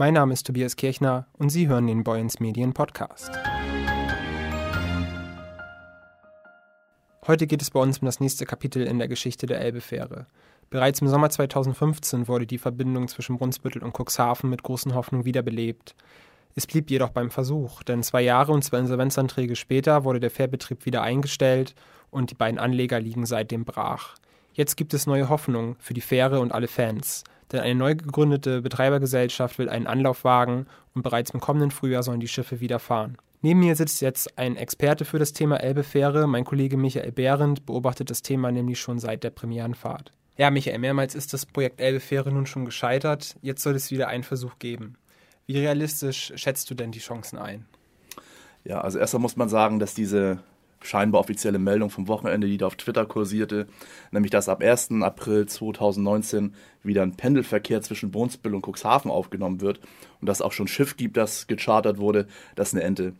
Mein 0.00 0.14
Name 0.14 0.32
ist 0.32 0.46
Tobias 0.46 0.76
Kirchner 0.76 1.26
und 1.32 1.50
Sie 1.50 1.66
hören 1.66 1.88
den 1.88 2.04
Boyens 2.04 2.38
Medien 2.38 2.72
Podcast. 2.72 3.32
Heute 7.26 7.48
geht 7.48 7.60
es 7.60 7.72
bei 7.72 7.80
uns 7.80 7.98
um 7.98 8.06
das 8.06 8.20
nächste 8.20 8.46
Kapitel 8.46 8.86
in 8.86 9.00
der 9.00 9.08
Geschichte 9.08 9.46
der 9.46 9.60
Elbefähre. 9.60 10.26
Bereits 10.70 11.00
im 11.00 11.08
Sommer 11.08 11.30
2015 11.30 12.28
wurde 12.28 12.46
die 12.46 12.58
Verbindung 12.58 13.08
zwischen 13.08 13.38
Brunsbüttel 13.38 13.82
und 13.82 13.92
Cuxhaven 13.92 14.48
mit 14.48 14.62
großen 14.62 14.94
Hoffnungen 14.94 15.24
wiederbelebt. 15.24 15.96
Es 16.54 16.68
blieb 16.68 16.92
jedoch 16.92 17.10
beim 17.10 17.32
Versuch, 17.32 17.82
denn 17.82 18.04
zwei 18.04 18.22
Jahre 18.22 18.52
und 18.52 18.62
zwei 18.62 18.78
Insolvenzanträge 18.78 19.56
später 19.56 20.04
wurde 20.04 20.20
der 20.20 20.30
Fährbetrieb 20.30 20.86
wieder 20.86 21.02
eingestellt 21.02 21.74
und 22.12 22.30
die 22.30 22.36
beiden 22.36 22.60
Anleger 22.60 23.00
liegen 23.00 23.26
seitdem 23.26 23.64
brach. 23.64 24.14
Jetzt 24.52 24.76
gibt 24.76 24.94
es 24.94 25.08
neue 25.08 25.28
Hoffnung 25.28 25.74
für 25.80 25.94
die 25.94 26.00
Fähre 26.00 26.38
und 26.38 26.52
alle 26.52 26.68
Fans, 26.68 27.24
denn 27.52 27.60
eine 27.60 27.74
neu 27.74 27.94
gegründete 27.94 28.62
Betreibergesellschaft 28.62 29.58
will 29.58 29.68
einen 29.68 29.86
Anlauf 29.86 30.24
wagen 30.24 30.66
und 30.94 31.02
bereits 31.02 31.30
im 31.30 31.40
kommenden 31.40 31.70
Frühjahr 31.70 32.02
sollen 32.02 32.20
die 32.20 32.28
Schiffe 32.28 32.60
wieder 32.60 32.78
fahren. 32.78 33.16
Neben 33.40 33.60
mir 33.60 33.76
sitzt 33.76 34.00
jetzt 34.00 34.36
ein 34.36 34.56
Experte 34.56 35.04
für 35.04 35.18
das 35.18 35.32
Thema 35.32 35.58
Elbefähre. 35.58 36.26
Mein 36.26 36.44
Kollege 36.44 36.76
Michael 36.76 37.12
Behrendt 37.12 37.66
beobachtet 37.66 38.10
das 38.10 38.22
Thema 38.22 38.50
nämlich 38.50 38.80
schon 38.80 38.98
seit 38.98 39.22
der 39.22 39.30
Premierenfahrt. 39.30 40.12
Ja, 40.36 40.50
Michael, 40.50 40.78
mehrmals 40.78 41.14
ist 41.14 41.32
das 41.32 41.46
Projekt 41.46 41.80
Elbefähre 41.80 42.32
nun 42.32 42.46
schon 42.46 42.64
gescheitert. 42.64 43.36
Jetzt 43.42 43.62
soll 43.62 43.74
es 43.74 43.90
wieder 43.90 44.08
einen 44.08 44.24
Versuch 44.24 44.58
geben. 44.58 44.96
Wie 45.46 45.58
realistisch 45.58 46.32
schätzt 46.34 46.70
du 46.70 46.74
denn 46.74 46.90
die 46.90 46.98
Chancen 46.98 47.38
ein? 47.38 47.66
Ja, 48.64 48.80
also 48.80 48.98
erstmal 48.98 49.22
muss 49.22 49.36
man 49.36 49.48
sagen, 49.48 49.78
dass 49.78 49.94
diese 49.94 50.40
scheinbar 50.82 51.20
offizielle 51.20 51.58
Meldung 51.58 51.90
vom 51.90 52.08
Wochenende, 52.08 52.46
die 52.46 52.58
da 52.58 52.66
auf 52.66 52.76
Twitter 52.76 53.06
kursierte, 53.06 53.66
nämlich 54.10 54.30
dass 54.30 54.48
ab 54.48 54.62
1. 54.62 54.90
April 55.02 55.46
2019 55.46 56.54
wieder 56.82 57.02
ein 57.02 57.16
Pendelverkehr 57.16 57.82
zwischen 57.82 58.10
Brunsbüttel 58.10 58.54
und 58.54 58.66
Cuxhaven 58.66 59.10
aufgenommen 59.10 59.60
wird 59.60 59.80
und 60.20 60.28
dass 60.28 60.42
auch 60.42 60.52
schon 60.52 60.66
ein 60.66 60.68
Schiff 60.68 60.96
gibt, 60.96 61.16
das 61.16 61.46
gechartert 61.46 61.98
wurde, 61.98 62.26
das 62.54 62.68
ist 62.68 62.74
eine 62.74 62.84
Ente. 62.84 63.14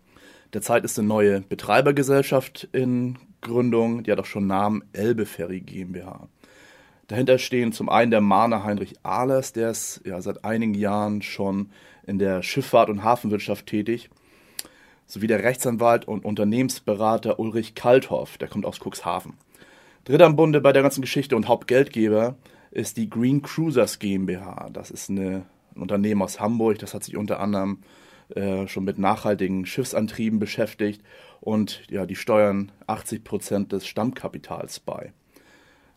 Derzeit 0.52 0.84
ist 0.84 0.98
eine 0.98 1.08
neue 1.08 1.40
Betreibergesellschaft 1.42 2.68
in 2.72 3.18
Gründung, 3.40 4.02
die 4.02 4.12
hat 4.12 4.20
auch 4.20 4.26
schon 4.26 4.46
Namen 4.46 4.82
Elbe 4.92 5.26
Ferry 5.26 5.60
GmbH. 5.60 6.28
Dahinter 7.06 7.38
stehen 7.38 7.72
zum 7.72 7.88
einen 7.88 8.10
der 8.10 8.20
Mahner 8.20 8.64
Heinrich 8.64 8.94
Ahlers, 9.02 9.52
der 9.52 9.70
ist 9.70 10.02
ja 10.04 10.20
seit 10.20 10.44
einigen 10.44 10.74
Jahren 10.74 11.22
schon 11.22 11.70
in 12.06 12.18
der 12.18 12.42
Schifffahrt 12.42 12.88
und 12.90 13.02
Hafenwirtschaft 13.02 13.66
tätig 13.66 14.10
sowie 15.08 15.26
der 15.26 15.42
Rechtsanwalt 15.42 16.06
und 16.06 16.24
Unternehmensberater 16.24 17.40
Ulrich 17.40 17.74
Kalthoff, 17.74 18.38
der 18.38 18.46
kommt 18.46 18.66
aus 18.66 18.78
Cuxhaven. 18.78 19.34
Dritter 20.04 20.26
im 20.26 20.36
Bunde 20.36 20.60
bei 20.60 20.72
der 20.72 20.82
ganzen 20.82 21.00
Geschichte 21.00 21.34
und 21.34 21.48
Hauptgeldgeber 21.48 22.36
ist 22.70 22.96
die 22.96 23.10
Green 23.10 23.42
Cruisers 23.42 23.98
GmbH. 23.98 24.68
Das 24.72 24.90
ist 24.90 25.10
eine, 25.10 25.46
ein 25.74 25.82
Unternehmen 25.82 26.22
aus 26.22 26.38
Hamburg, 26.38 26.78
das 26.78 26.94
hat 26.94 27.02
sich 27.02 27.16
unter 27.16 27.40
anderem 27.40 27.78
äh, 28.34 28.68
schon 28.68 28.84
mit 28.84 28.98
nachhaltigen 28.98 29.64
Schiffsantrieben 29.64 30.38
beschäftigt 30.38 31.02
und 31.40 31.82
ja, 31.90 32.04
die 32.04 32.16
steuern 32.16 32.70
80 32.86 33.24
Prozent 33.24 33.72
des 33.72 33.86
Stammkapitals 33.86 34.80
bei. 34.80 35.12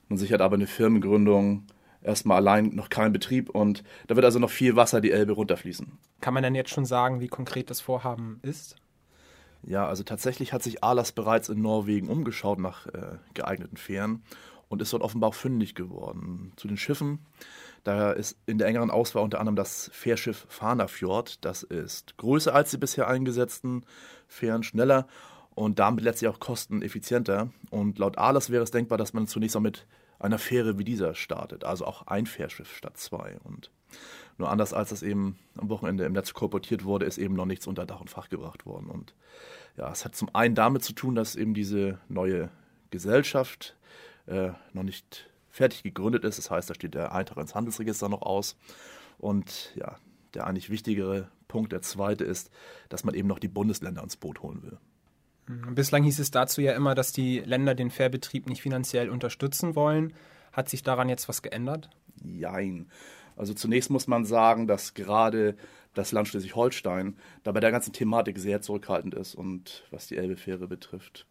Man 0.08 0.18
sichert 0.18 0.42
aber 0.42 0.56
eine 0.56 0.68
Firmengründung 0.68 1.66
erstmal 2.02 2.38
allein 2.38 2.76
noch 2.76 2.90
kein 2.90 3.12
Betrieb 3.12 3.50
und 3.50 3.84
da 4.08 4.16
wird 4.16 4.26
also 4.26 4.40
noch 4.40 4.50
viel 4.50 4.76
Wasser 4.78 5.02
die 5.02 5.12
Elbe 5.12 5.34
runterfließen. 5.34 5.92
Kann 6.22 6.34
man 6.34 6.44
denn 6.44 6.56
jetzt 6.56 6.70
schon 6.70 6.86
sagen, 6.86 7.20
wie 7.20 7.28
konkret 7.28 7.70
das 7.70 7.82
Vorhaben 7.82 8.40
ist? 8.44 8.76
Ja, 9.64 9.88
also 9.88 10.04
tatsächlich 10.04 10.54
hat 10.54 10.64
sich 10.64 10.84
Alas 10.84 11.12
bereits 11.12 11.50
in 11.50 11.62
Norwegen 11.62 12.10
umgeschaut 12.10 12.60
nach 12.60 12.88
äh, 12.88 13.18
geeigneten 13.34 13.78
Fähren 13.78 14.24
und 14.70 14.82
ist 14.82 14.94
dort 14.94 15.04
offenbar 15.04 15.34
fündig 15.34 15.76
geworden. 15.76 16.54
Zu 16.56 16.68
den 16.68 16.78
Schiffen, 16.78 17.20
da 17.84 18.12
ist 18.12 18.38
in 18.46 18.58
der 18.58 18.68
engeren 18.68 18.92
Auswahl 18.92 19.24
unter 19.24 19.40
anderem 19.40 19.56
das 19.56 19.90
Fährschiff 19.94 20.46
Fanafjord. 20.50 21.44
Das 21.46 21.64
ist 21.64 22.18
größer 22.18 22.54
als 22.54 22.72
die 22.72 22.78
bisher 22.78 23.08
eingesetzten 23.08 23.86
Fähren, 24.28 24.64
schneller 24.64 25.08
und 25.56 25.80
damit 25.80 26.04
letztlich 26.04 26.30
auch 26.30 26.40
kosteneffizienter. 26.40 27.50
Und 27.70 28.00
laut 28.00 28.18
Alas 28.18 28.50
wäre 28.50 28.64
es 28.64 28.72
denkbar, 28.72 28.98
dass 28.98 29.14
man 29.14 29.28
zunächst 29.28 29.58
auch 29.58 29.62
mit 29.62 29.86
einer 30.20 30.38
Fähre 30.38 30.78
wie 30.78 30.84
dieser 30.84 31.16
startet, 31.16 31.64
also 31.64 31.86
auch 31.86 32.08
ein 32.08 32.26
Fährschiff 32.26 32.76
statt 32.76 32.98
zwei. 32.98 33.38
Und 33.44 33.72
nur 34.38 34.50
anders 34.50 34.74
als 34.74 34.90
das 34.90 35.04
eben 35.04 35.38
am 35.56 35.70
Wochenende 35.70 36.06
im 36.06 36.14
Netz 36.14 36.34
kolportiert 36.34 36.84
wurde, 36.84 37.06
ist 37.06 37.18
eben 37.18 37.36
noch 37.36 37.46
nichts 37.46 37.68
unter 37.68 37.86
Dach 37.86 38.02
und 38.02 38.10
Fach 38.10 38.30
gebracht 38.30 38.66
worden. 38.66 38.88
Und 38.88 39.14
ja, 39.78 39.92
es 39.92 40.06
hat 40.06 40.16
zum 40.16 40.34
einen 40.34 40.56
damit 40.56 40.84
zu 40.84 40.94
tun, 40.94 41.16
dass 41.16 41.36
eben 41.36 41.54
diese 41.54 42.00
neue 42.10 42.50
Gesellschaft 42.90 43.76
äh, 44.26 44.50
noch 44.74 44.84
nicht 44.84 45.30
fertig 45.50 45.84
gegründet 45.84 46.24
ist. 46.24 46.38
Das 46.38 46.50
heißt, 46.50 46.70
da 46.70 46.74
steht 46.74 46.94
der 46.94 47.14
Eintrag 47.14 47.38
ins 47.38 47.56
Handelsregister 47.56 48.10
noch 48.10 48.22
aus. 48.22 48.56
Und 49.18 49.74
ja, 49.76 49.98
der 50.34 50.48
eigentlich 50.48 50.70
wichtigere 50.70 51.30
Punkt, 51.48 51.72
der 51.72 51.82
zweite 51.82 52.24
ist, 52.24 52.50
dass 52.90 53.04
man 53.04 53.14
eben 53.14 53.28
noch 53.28 53.40
die 53.40 53.48
Bundesländer 53.48 54.02
ins 54.02 54.18
Boot 54.18 54.42
holen 54.42 54.64
will. 54.64 54.78
Mhm. 55.48 55.76
Bislang 55.76 56.04
hieß 56.04 56.20
es 56.20 56.32
dazu 56.32 56.62
ja 56.62 56.74
immer, 56.74 56.96
dass 56.96 57.12
die 57.12 57.40
Länder 57.40 57.76
den 57.76 57.92
Fährbetrieb 57.92 58.48
nicht 58.48 58.62
finanziell 58.62 59.10
unterstützen 59.10 59.76
wollen. 59.76 60.14
Hat 60.52 60.70
sich 60.70 60.84
daran 60.84 61.10
jetzt 61.10 61.30
was 61.30 61.42
geändert? 61.42 61.90
Jein. 62.24 62.90
Also 63.36 63.54
zunächst 63.54 63.90
muss 63.90 64.08
man 64.08 64.26
sagen, 64.26 64.68
dass 64.68 64.94
gerade 64.94 65.56
das 65.94 66.12
Land 66.12 66.28
Schleswig-Holstein 66.28 67.18
da 67.44 67.52
bei 67.52 67.60
der 67.60 67.72
ganzen 67.72 67.94
Thematik 67.94 68.40
sehr 68.40 68.62
zurückhaltend 68.62 69.14
ist 69.14 69.36
und 69.36 69.84
was 69.92 70.08
die 70.08 70.18
Elbefähre 70.18 70.68
betrifft. 70.68 71.26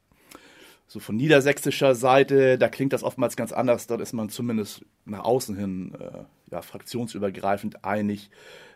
So 0.87 0.99
von 0.99 1.15
niedersächsischer 1.15 1.95
Seite, 1.95 2.59
da 2.59 2.69
klingt 2.69 2.93
das 2.93 3.05
oftmals 3.05 3.37
ganz 3.37 3.53
anders. 3.53 3.87
Dort 3.87 4.01
ist 4.01 4.13
man 4.13 4.29
zumindest 4.29 4.85
nach 5.05 5.23
außen 5.23 5.57
hin 5.57 5.95
äh, 5.95 6.25
ja, 6.51 6.63
fraktionsübergreifend 6.63 7.85
einig, 7.85 8.29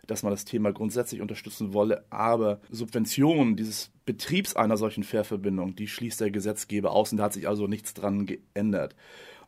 dass 0.06 0.22
man 0.22 0.30
das 0.30 0.44
Thema 0.44 0.72
grundsätzlich 0.72 1.20
unterstützen 1.20 1.74
wolle. 1.74 2.04
Aber 2.10 2.60
Subventionen 2.70 3.56
dieses 3.56 3.90
Betriebs 4.06 4.54
einer 4.54 4.76
solchen 4.76 5.02
Fährverbindung, 5.02 5.74
die 5.74 5.88
schließt 5.88 6.20
der 6.20 6.30
Gesetzgeber 6.30 6.92
aus 6.92 7.10
und 7.10 7.18
da 7.18 7.24
hat 7.24 7.32
sich 7.32 7.48
also 7.48 7.66
nichts 7.66 7.94
dran 7.94 8.26
geändert. 8.26 8.94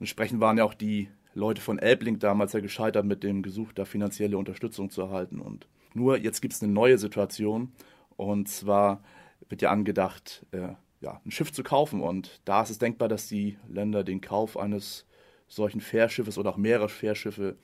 Entsprechend 0.01 0.41
waren 0.41 0.59
ja 0.59 0.65
auch 0.65 0.75
die 0.75 1.09
Leute 1.37 1.61
von 1.61 1.79
Elblink 1.79 2.21
damals 2.21 2.55
ja 2.55 2.61
gescheitert 2.61 3.05
mit 3.05 3.23
dem 3.23 3.43
Gesuch, 3.43 3.73
da 3.73 3.85
finanzielle 3.85 4.39
Unterstützung 4.39 4.91
zu 4.91 5.03
erhalten. 5.03 5.39
Und 5.39 5.69
nur 5.93 6.17
jetzt 6.17 6.41
gibt 6.41 6.55
es 6.55 6.63
eine 6.63 6.73
neue 6.73 6.97
Situation. 6.97 7.73
Und 8.17 8.49
zwar 8.49 9.03
wird 9.49 9.61
ja 9.61 9.71
angedacht, 9.71 10.47
äh, 10.53 10.69
ja, 11.03 11.21
ein 11.25 11.31
Schiff 11.31 11.53
zu 11.53 11.63
kaufen. 11.63 12.01
Und 12.01 12.41
da 12.47 12.63
ist 12.63 12.71
es 12.71 12.79
denkbar, 12.79 13.09
dass 13.09 13.29
die 13.29 13.59
Länder 13.69 14.03
den 14.03 14.23
Kauf 14.23 14.57
eines 14.57 15.05
solchen 15.47 15.83
Fährschiffes 15.83 16.39
oder 16.39 16.51
auch 16.51 16.57
mehrerer 16.57 16.89
Fährschiffe 16.89 17.57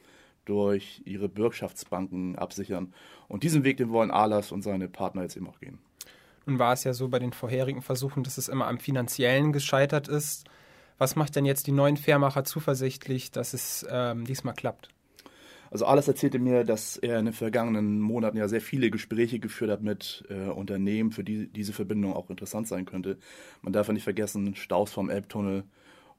durch 0.44 1.00
ihre 1.06 1.30
Bürgschaftsbanken 1.30 2.36
absichern. 2.36 2.92
Und 3.26 3.42
diesen 3.42 3.64
Weg, 3.64 3.78
den 3.78 3.90
wollen 3.90 4.10
Alas 4.10 4.52
und 4.52 4.60
seine 4.60 4.88
Partner 4.88 5.22
jetzt 5.22 5.36
eben 5.36 5.48
auch 5.48 5.60
gehen. 5.60 5.78
Nun 6.44 6.58
war 6.58 6.74
es 6.74 6.84
ja 6.84 6.92
so 6.92 7.08
bei 7.08 7.18
den 7.18 7.32
vorherigen 7.32 7.80
Versuchen, 7.80 8.22
dass 8.22 8.36
es 8.36 8.48
immer 8.48 8.66
am 8.66 8.78
finanziellen 8.78 9.52
gescheitert 9.52 10.08
ist. 10.08 10.44
Was 11.02 11.16
macht 11.16 11.34
denn 11.34 11.44
jetzt 11.44 11.66
die 11.66 11.72
neuen 11.72 11.96
Fairmacher 11.96 12.44
zuversichtlich, 12.44 13.32
dass 13.32 13.54
es 13.54 13.84
ähm, 13.90 14.24
diesmal 14.24 14.54
klappt? 14.54 14.88
Also 15.72 15.84
alles 15.84 16.06
erzählte 16.06 16.38
mir, 16.38 16.62
dass 16.62 16.96
er 16.96 17.18
in 17.18 17.24
den 17.24 17.34
vergangenen 17.34 17.98
Monaten 17.98 18.36
ja 18.36 18.46
sehr 18.46 18.60
viele 18.60 18.88
Gespräche 18.88 19.40
geführt 19.40 19.72
hat 19.72 19.82
mit 19.82 20.22
äh, 20.30 20.48
Unternehmen, 20.50 21.10
für 21.10 21.24
die 21.24 21.48
diese 21.48 21.72
Verbindung 21.72 22.14
auch 22.14 22.30
interessant 22.30 22.68
sein 22.68 22.84
könnte. 22.84 23.18
Man 23.62 23.72
darf 23.72 23.88
ja 23.88 23.94
nicht 23.94 24.04
vergessen, 24.04 24.54
Staus 24.54 24.92
vom 24.92 25.10
Elbtunnel 25.10 25.64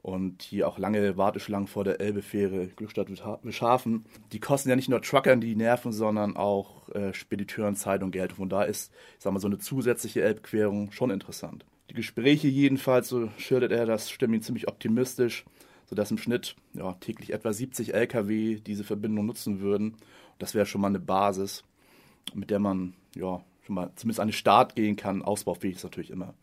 und 0.01 0.41
hier 0.41 0.67
auch 0.67 0.77
lange 0.77 1.15
Warteschlangen 1.15 1.67
vor 1.67 1.85
der 1.85 2.01
Elbefähre 2.01 2.67
Glückstadt 2.67 3.07
Wischhafen. 3.09 4.03
Die 4.33 4.41
kosten 4.41 4.67
ja 4.67 4.75
nicht 4.75 4.89
nur 4.89 5.01
Truckern 5.01 5.39
die 5.39 5.55
Nerven, 5.55 5.93
sondern 5.93 6.35
auch 6.35 6.89
äh, 6.89 7.13
Spediteuren 7.13 7.77
Zeit 7.77 8.03
und 8.03 8.11
Geld. 8.11 8.33
Von 8.33 8.49
da 8.49 8.63
ist, 8.63 8.91
ich 9.17 9.23
sag 9.23 9.31
mal, 9.31 9.39
so 9.39 9.47
eine 9.47 9.59
zusätzliche 9.59 10.23
Elbquerung 10.23 10.91
schon 10.91 11.09
interessant. 11.09 11.65
Die 11.93 11.97
Gespräche 11.97 12.47
jedenfalls, 12.47 13.07
so 13.07 13.29
schildert 13.37 13.71
er, 13.71 13.85
das 13.85 14.09
stimmt 14.09 14.33
ihn 14.33 14.41
ziemlich 14.41 14.67
optimistisch, 14.67 15.45
sodass 15.85 16.09
im 16.09 16.17
Schnitt 16.17 16.55
ja, 16.73 16.93
täglich 16.93 17.31
etwa 17.33 17.53
70 17.53 17.93
Lkw 17.93 18.59
diese 18.59 18.83
Verbindung 18.83 19.27
nutzen 19.27 19.59
würden. 19.59 19.95
Das 20.39 20.55
wäre 20.55 20.65
schon 20.65 20.81
mal 20.81 20.87
eine 20.87 20.99
Basis, 20.99 21.63
mit 22.33 22.49
der 22.49 22.57
man 22.57 22.95
ja 23.15 23.43
schon 23.61 23.75
mal 23.75 23.91
zumindest 23.95 24.21
an 24.21 24.29
den 24.29 24.33
Start 24.33 24.73
gehen 24.73 24.95
kann. 24.95 25.21
Ausbaufähig 25.21 25.75
ist 25.75 25.83
natürlich 25.83 26.09
immer. 26.09 26.33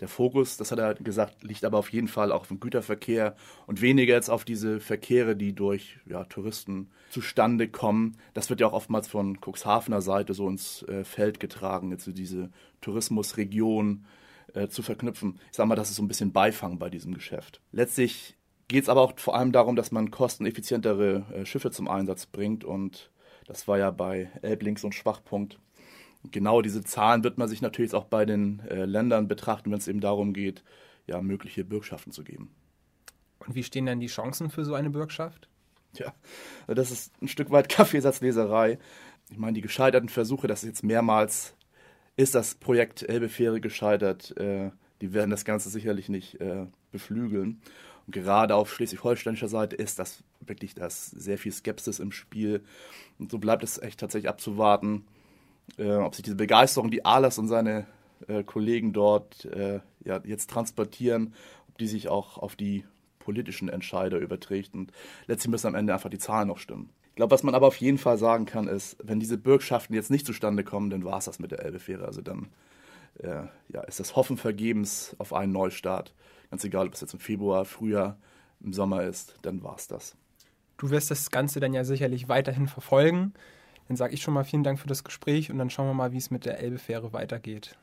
Der 0.00 0.08
Fokus, 0.08 0.56
das 0.56 0.72
hat 0.72 0.78
er 0.78 0.94
gesagt, 0.94 1.44
liegt 1.44 1.66
aber 1.66 1.76
auf 1.76 1.92
jeden 1.92 2.08
Fall 2.08 2.32
auch 2.32 2.40
auf 2.40 2.48
dem 2.48 2.58
Güterverkehr 2.58 3.36
und 3.66 3.82
weniger 3.82 4.14
jetzt 4.14 4.30
auf 4.30 4.46
diese 4.46 4.80
Verkehre, 4.80 5.36
die 5.36 5.52
durch 5.52 5.98
ja, 6.06 6.24
Touristen 6.24 6.88
zustande 7.10 7.68
kommen. 7.68 8.16
Das 8.32 8.48
wird 8.48 8.60
ja 8.60 8.68
auch 8.68 8.72
oftmals 8.72 9.06
von 9.06 9.38
Cuxhavener 9.38 10.00
Seite 10.00 10.32
so 10.32 10.48
ins 10.48 10.82
äh, 10.84 11.04
Feld 11.04 11.40
getragen, 11.40 11.90
jetzt 11.90 12.04
so 12.04 12.12
diese 12.12 12.48
Tourismusregion 12.80 14.06
äh, 14.54 14.68
zu 14.68 14.82
verknüpfen. 14.82 15.38
Ich 15.50 15.56
sage 15.56 15.68
mal, 15.68 15.74
das 15.74 15.90
ist 15.90 15.96
so 15.96 16.02
ein 16.02 16.08
bisschen 16.08 16.32
Beifang 16.32 16.78
bei 16.78 16.90
diesem 16.90 17.14
Geschäft. 17.14 17.60
Letztlich 17.72 18.36
geht 18.68 18.84
es 18.84 18.88
aber 18.88 19.02
auch 19.02 19.18
vor 19.18 19.36
allem 19.36 19.52
darum, 19.52 19.76
dass 19.76 19.92
man 19.92 20.10
kosteneffizientere 20.10 21.24
äh, 21.32 21.46
Schiffe 21.46 21.70
zum 21.70 21.88
Einsatz 21.88 22.26
bringt 22.26 22.64
und 22.64 23.10
das 23.46 23.68
war 23.68 23.78
ja 23.78 23.90
bei 23.90 24.30
Elblinks 24.42 24.82
so 24.82 24.88
ein 24.88 24.92
Schwachpunkt. 24.92 25.58
Genau 26.30 26.62
diese 26.62 26.82
Zahlen 26.82 27.22
wird 27.22 27.36
man 27.36 27.48
sich 27.48 27.60
natürlich 27.60 27.92
auch 27.92 28.04
bei 28.04 28.24
den 28.24 28.60
äh, 28.60 28.86
Ländern 28.86 29.28
betrachten, 29.28 29.70
wenn 29.70 29.78
es 29.78 29.88
eben 29.88 30.00
darum 30.00 30.32
geht, 30.32 30.64
ja, 31.06 31.20
mögliche 31.20 31.64
Bürgschaften 31.64 32.12
zu 32.12 32.24
geben. 32.24 32.54
Und 33.40 33.54
wie 33.54 33.62
stehen 33.62 33.84
denn 33.84 34.00
die 34.00 34.06
Chancen 34.06 34.48
für 34.48 34.64
so 34.64 34.74
eine 34.74 34.88
Bürgschaft? 34.88 35.48
Ja, 35.98 36.14
das 36.66 36.90
ist 36.90 37.12
ein 37.22 37.28
Stück 37.28 37.50
weit 37.50 37.68
Kaffeesatzleserei. 37.68 38.78
ich 39.30 39.38
meine, 39.38 39.52
die 39.52 39.60
gescheiterten 39.60 40.08
Versuche, 40.08 40.46
das 40.46 40.62
ist 40.62 40.68
jetzt 40.68 40.82
mehrmals, 40.82 41.54
ist 42.16 42.34
das 42.34 42.54
Projekt 42.54 43.02
Elbefähre 43.02 43.60
gescheitert. 43.60 44.36
Äh, 44.36 44.70
die 45.00 45.12
werden 45.12 45.30
das 45.30 45.44
Ganze 45.44 45.68
sicherlich 45.68 46.08
nicht 46.08 46.40
äh, 46.40 46.66
beflügeln. 46.92 47.60
Und 48.06 48.12
gerade 48.12 48.54
auf 48.54 48.72
schleswig-holsteinischer 48.72 49.48
Seite 49.48 49.76
ist 49.76 49.98
das 49.98 50.22
wirklich 50.40 50.74
das 50.74 51.06
sehr 51.06 51.38
viel 51.38 51.52
Skepsis 51.52 51.98
im 51.98 52.12
Spiel. 52.12 52.62
Und 53.18 53.30
so 53.30 53.38
bleibt 53.38 53.64
es 53.64 53.78
echt 53.78 54.00
tatsächlich 54.00 54.28
abzuwarten, 54.28 55.04
äh, 55.78 55.94
ob 55.94 56.14
sich 56.14 56.22
diese 56.24 56.36
Begeisterung, 56.36 56.90
die 56.90 57.04
Ahlers 57.04 57.38
und 57.38 57.48
seine 57.48 57.86
äh, 58.28 58.44
Kollegen 58.44 58.92
dort 58.92 59.44
äh, 59.46 59.80
ja, 60.04 60.20
jetzt 60.24 60.50
transportieren, 60.50 61.34
ob 61.68 61.78
die 61.78 61.86
sich 61.86 62.08
auch 62.08 62.38
auf 62.38 62.56
die 62.56 62.84
politischen 63.18 63.68
Entscheider 63.68 64.18
überträgt. 64.18 64.74
Und 64.74 64.92
letztlich 65.26 65.50
müssen 65.50 65.68
am 65.68 65.74
Ende 65.74 65.94
einfach 65.94 66.10
die 66.10 66.18
Zahlen 66.18 66.48
noch 66.48 66.58
stimmen. 66.58 66.90
Ich 67.14 67.16
glaube, 67.16 67.30
was 67.30 67.44
man 67.44 67.54
aber 67.54 67.68
auf 67.68 67.76
jeden 67.76 67.98
Fall 67.98 68.18
sagen 68.18 68.44
kann, 68.44 68.66
ist, 68.66 68.96
wenn 69.00 69.20
diese 69.20 69.38
Bürgschaften 69.38 69.94
jetzt 69.94 70.10
nicht 70.10 70.26
zustande 70.26 70.64
kommen, 70.64 70.90
dann 70.90 71.04
war 71.04 71.18
es 71.18 71.26
das 71.26 71.38
mit 71.38 71.52
der 71.52 71.64
Elbefähre. 71.64 72.04
Also 72.06 72.22
dann 72.22 72.48
äh, 73.20 73.44
ja, 73.68 73.82
ist 73.82 74.00
das 74.00 74.16
Hoffen 74.16 74.36
vergebens 74.36 75.14
auf 75.18 75.32
einen 75.32 75.52
Neustart. 75.52 76.12
Ganz 76.50 76.64
egal, 76.64 76.88
ob 76.88 76.94
es 76.94 77.02
jetzt 77.02 77.12
im 77.12 77.20
Februar, 77.20 77.66
Frühjahr, 77.66 78.18
im 78.60 78.72
Sommer 78.72 79.04
ist, 79.04 79.36
dann 79.42 79.62
war 79.62 79.76
es 79.76 79.86
das. 79.86 80.16
Du 80.76 80.90
wirst 80.90 81.08
das 81.12 81.30
Ganze 81.30 81.60
dann 81.60 81.72
ja 81.72 81.84
sicherlich 81.84 82.28
weiterhin 82.28 82.66
verfolgen. 82.66 83.32
Dann 83.86 83.96
sage 83.96 84.12
ich 84.14 84.20
schon 84.20 84.34
mal 84.34 84.42
vielen 84.42 84.64
Dank 84.64 84.80
für 84.80 84.88
das 84.88 85.04
Gespräch 85.04 85.52
und 85.52 85.58
dann 85.58 85.70
schauen 85.70 85.86
wir 85.86 85.94
mal, 85.94 86.10
wie 86.10 86.16
es 86.16 86.32
mit 86.32 86.44
der 86.44 86.58
Elbefähre 86.58 87.12
weitergeht. 87.12 87.78